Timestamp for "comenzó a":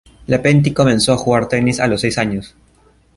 0.73-1.17